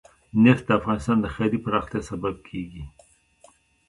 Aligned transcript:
نفت 0.43 0.63
د 0.67 0.71
افغانستان 0.79 1.17
د 1.21 1.25
ښاري 1.33 1.59
پراختیا 1.65 2.01
سبب 2.09 2.35
کېږي. 2.47 2.83